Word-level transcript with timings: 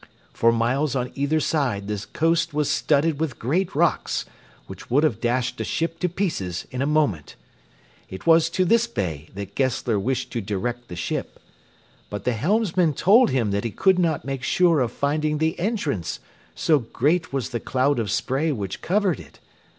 For 0.33 0.51
miles 0.51 0.95
on 0.95 1.11
either 1.13 1.39
side 1.39 1.87
the 1.87 2.03
coast 2.11 2.55
was 2.55 2.67
studded 2.71 3.19
with 3.19 3.37
great 3.37 3.75
rocks, 3.75 4.25
which 4.65 4.89
would 4.89 5.03
have 5.03 5.21
dashed 5.21 5.61
a 5.61 5.63
ship 5.63 5.99
to 5.99 6.09
pieces 6.09 6.65
in 6.71 6.81
a 6.81 6.87
moment. 6.87 7.35
It 8.09 8.25
was 8.25 8.49
to 8.49 8.65
this 8.65 8.87
bay 8.87 9.29
that 9.35 9.53
Gessler 9.53 9.99
wished 9.99 10.31
to 10.31 10.41
direct 10.41 10.87
the 10.87 10.95
ship. 10.95 11.39
But 12.09 12.23
the 12.23 12.33
helmsman 12.33 12.95
told 12.95 13.29
him 13.29 13.51
that 13.51 13.63
he 13.63 13.69
could 13.69 13.99
not 13.99 14.25
make 14.25 14.41
sure 14.41 14.79
of 14.79 14.91
finding 14.91 15.37
the 15.37 15.59
entrance, 15.59 16.19
so 16.55 16.79
great 16.79 17.31
was 17.31 17.49
the 17.49 17.59
cloud 17.59 17.99
of 17.99 18.09
spray 18.09 18.51
which 18.51 18.81
covered 18.81 19.19
it. 19.19 19.39